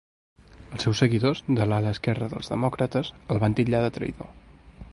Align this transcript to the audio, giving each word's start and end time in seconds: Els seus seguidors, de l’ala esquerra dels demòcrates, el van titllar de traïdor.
Els 0.77 0.85
seus 0.85 1.01
seguidors, 1.03 1.41
de 1.59 1.67
l’ala 1.71 1.91
esquerra 1.97 2.29
dels 2.31 2.49
demòcrates, 2.53 3.13
el 3.35 3.41
van 3.45 3.57
titllar 3.61 3.83
de 3.85 3.93
traïdor. 3.99 4.33